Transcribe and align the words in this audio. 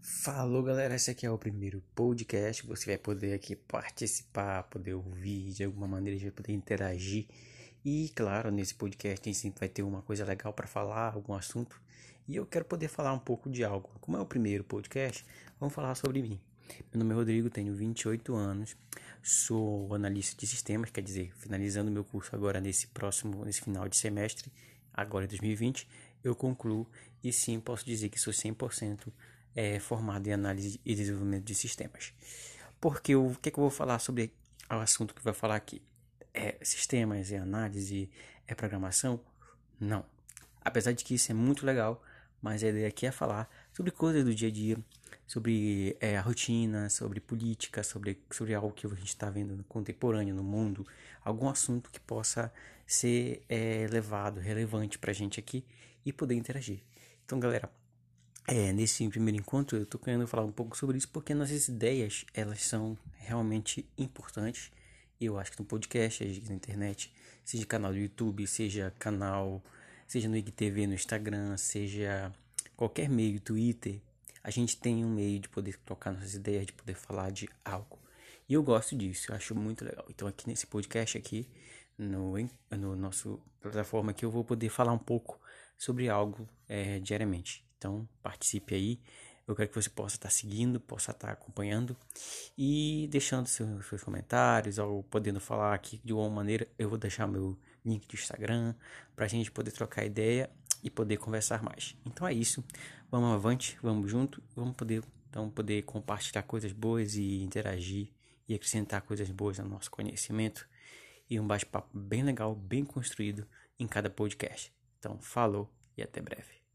Falou 0.00 0.62
galera, 0.62 0.94
esse 0.94 1.10
aqui 1.10 1.26
é 1.26 1.30
o 1.30 1.36
primeiro 1.36 1.82
podcast. 1.94 2.64
Você 2.66 2.86
vai 2.86 2.98
poder 2.98 3.34
aqui 3.34 3.56
participar, 3.56 4.62
poder 4.64 4.94
ouvir 4.94 5.52
de 5.52 5.64
alguma 5.64 5.88
maneira, 5.88 6.18
vai 6.20 6.30
poder 6.30 6.52
interagir. 6.52 7.26
E 7.84 8.10
claro, 8.14 8.50
nesse 8.50 8.74
podcast 8.74 9.20
a 9.20 9.24
gente 9.24 9.38
sempre 9.38 9.60
vai 9.60 9.68
ter 9.68 9.82
uma 9.82 10.00
coisa 10.02 10.24
legal 10.24 10.52
para 10.52 10.66
falar, 10.68 11.14
algum 11.14 11.34
assunto. 11.34 11.80
E 12.28 12.36
eu 12.36 12.46
quero 12.46 12.64
poder 12.64 12.88
falar 12.88 13.12
um 13.12 13.18
pouco 13.18 13.50
de 13.50 13.64
algo. 13.64 13.90
Como 14.00 14.16
é 14.16 14.20
o 14.20 14.26
primeiro 14.26 14.62
podcast, 14.62 15.24
vamos 15.58 15.74
falar 15.74 15.94
sobre 15.94 16.22
mim. 16.22 16.40
Meu 16.92 17.00
nome 17.00 17.12
é 17.12 17.16
Rodrigo, 17.16 17.50
tenho 17.50 17.74
28 17.74 18.34
anos, 18.34 18.76
sou 19.22 19.94
analista 19.94 20.38
de 20.38 20.46
sistemas, 20.46 20.90
quer 20.90 21.00
dizer, 21.00 21.32
finalizando 21.36 21.90
meu 21.90 22.04
curso 22.04 22.36
agora 22.36 22.60
nesse 22.60 22.86
próximo, 22.88 23.44
nesse 23.44 23.62
final 23.62 23.88
de 23.88 23.96
semestre, 23.96 24.52
agora 24.92 25.24
em 25.24 25.28
2020, 25.28 25.88
eu 26.22 26.34
concluo 26.34 26.86
e 27.24 27.32
sim 27.32 27.58
posso 27.58 27.86
dizer 27.86 28.10
que 28.10 28.20
sou 28.20 28.34
100% 28.34 29.10
é, 29.58 29.80
formado 29.80 30.24
em 30.28 30.32
análise 30.32 30.80
e 30.84 30.94
desenvolvimento 30.94 31.42
de 31.42 31.52
sistemas. 31.52 32.14
Porque 32.80 33.16
o 33.16 33.34
que, 33.42 33.48
é 33.48 33.52
que 33.52 33.58
eu 33.58 33.62
vou 33.62 33.70
falar 33.70 33.98
sobre 33.98 34.32
o 34.70 34.74
assunto 34.74 35.12
que 35.12 35.20
vai 35.20 35.34
falar 35.34 35.56
aqui? 35.56 35.82
É 36.32 36.56
sistemas, 36.62 37.32
é 37.32 37.38
análise, 37.38 38.08
é 38.46 38.54
programação? 38.54 39.18
Não. 39.80 40.04
Apesar 40.64 40.92
de 40.92 41.04
que 41.04 41.12
isso 41.12 41.32
é 41.32 41.34
muito 41.34 41.66
legal, 41.66 42.00
mas 42.40 42.62
a 42.62 42.68
ideia 42.68 42.86
aqui 42.86 43.04
é 43.04 43.10
falar 43.10 43.50
sobre 43.72 43.90
coisas 43.90 44.24
do 44.24 44.32
dia 44.32 44.46
a 44.46 44.52
dia, 44.52 44.78
sobre 45.26 45.96
é, 46.00 46.16
a 46.16 46.20
rotina, 46.20 46.88
sobre 46.88 47.18
política, 47.18 47.82
sobre, 47.82 48.16
sobre 48.30 48.54
algo 48.54 48.70
que 48.70 48.86
a 48.86 48.90
gente 48.90 49.08
está 49.08 49.28
vendo 49.28 49.56
no 49.56 49.64
contemporâneo, 49.64 50.36
no 50.36 50.44
mundo, 50.44 50.86
algum 51.24 51.48
assunto 51.48 51.90
que 51.90 51.98
possa 51.98 52.52
ser 52.86 53.42
é, 53.48 53.88
levado, 53.90 54.38
relevante 54.38 55.00
para 55.00 55.10
a 55.10 55.14
gente 55.14 55.40
aqui 55.40 55.64
e 56.06 56.12
poder 56.12 56.36
interagir. 56.36 56.78
Então, 57.24 57.40
galera, 57.40 57.68
é, 58.48 58.72
nesse 58.72 59.06
primeiro 59.10 59.38
encontro 59.38 59.76
eu 59.76 59.82
estou 59.82 60.00
querendo 60.00 60.26
falar 60.26 60.42
um 60.42 60.50
pouco 60.50 60.74
sobre 60.74 60.96
isso 60.96 61.08
porque 61.10 61.34
nossas 61.34 61.68
ideias 61.68 62.24
elas 62.32 62.62
são 62.62 62.96
realmente 63.18 63.86
importantes. 63.98 64.72
Eu 65.20 65.38
acho 65.38 65.52
que 65.52 65.58
no 65.60 65.66
podcast, 65.66 66.24
na 66.48 66.54
internet, 66.54 67.12
seja 67.44 67.66
canal 67.66 67.92
do 67.92 67.98
YouTube, 67.98 68.46
seja 68.46 68.92
canal, 68.98 69.62
seja 70.06 70.28
no 70.28 70.36
IGTV, 70.36 70.86
no 70.86 70.94
Instagram, 70.94 71.58
seja 71.58 72.32
qualquer 72.74 73.10
meio, 73.10 73.38
Twitter, 73.38 74.00
a 74.42 74.50
gente 74.50 74.78
tem 74.78 75.04
um 75.04 75.10
meio 75.10 75.40
de 75.40 75.48
poder 75.50 75.76
trocar 75.84 76.12
nossas 76.12 76.34
ideias, 76.34 76.64
de 76.64 76.72
poder 76.72 76.94
falar 76.94 77.30
de 77.30 77.50
algo. 77.62 77.98
E 78.48 78.54
eu 78.54 78.62
gosto 78.62 78.96
disso, 78.96 79.30
eu 79.30 79.36
acho 79.36 79.54
muito 79.54 79.84
legal. 79.84 80.06
Então 80.08 80.26
aqui 80.26 80.48
nesse 80.48 80.66
podcast 80.66 81.18
aqui, 81.18 81.46
no, 81.98 82.32
no 82.70 82.96
nosso 82.96 83.38
plataforma 83.60 84.12
aqui, 84.12 84.24
eu 84.24 84.30
vou 84.30 84.42
poder 84.42 84.70
falar 84.70 84.92
um 84.92 84.98
pouco 84.98 85.38
sobre 85.76 86.08
algo 86.08 86.48
é, 86.66 86.98
diariamente. 87.00 87.67
Então, 87.78 88.08
participe 88.22 88.74
aí. 88.74 89.00
Eu 89.46 89.56
quero 89.56 89.70
que 89.70 89.74
você 89.74 89.88
possa 89.88 90.16
estar 90.16 90.28
seguindo, 90.28 90.78
possa 90.78 91.10
estar 91.10 91.30
acompanhando 91.30 91.96
e 92.56 93.08
deixando 93.10 93.46
seus, 93.46 93.86
seus 93.86 94.02
comentários 94.02 94.76
ou 94.78 95.02
podendo 95.04 95.40
falar 95.40 95.74
aqui 95.74 95.98
de 96.04 96.12
alguma 96.12 96.28
maneira. 96.28 96.68
Eu 96.78 96.90
vou 96.90 96.98
deixar 96.98 97.26
meu 97.26 97.56
link 97.82 98.06
do 98.06 98.14
Instagram 98.14 98.74
para 99.16 99.24
a 99.24 99.28
gente 99.28 99.50
poder 99.50 99.70
trocar 99.70 100.04
ideia 100.04 100.50
e 100.82 100.90
poder 100.90 101.16
conversar 101.16 101.62
mais. 101.62 101.96
Então 102.04 102.28
é 102.28 102.34
isso. 102.34 102.62
Vamos 103.10 103.34
avante, 103.34 103.78
vamos 103.82 104.10
junto, 104.10 104.42
vamos 104.54 104.76
poder 104.76 105.02
então 105.30 105.50
poder 105.50 105.82
compartilhar 105.82 106.42
coisas 106.42 106.72
boas 106.72 107.14
e 107.14 107.42
interagir 107.42 108.08
e 108.48 108.54
acrescentar 108.54 109.02
coisas 109.02 109.30
boas 109.30 109.58
no 109.58 109.68
nosso 109.68 109.90
conhecimento 109.90 110.66
e 111.28 111.38
um 111.38 111.46
bate-papo 111.46 111.96
bem 111.96 112.22
legal, 112.22 112.54
bem 112.54 112.84
construído 112.84 113.46
em 113.78 113.86
cada 113.86 114.08
podcast. 114.08 114.72
Então, 114.98 115.18
falou 115.20 115.70
e 115.96 116.02
até 116.02 116.20
breve. 116.20 116.67